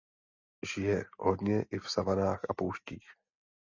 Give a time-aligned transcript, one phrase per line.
[0.73, 3.09] Žije hodně i v savanách a pouštích.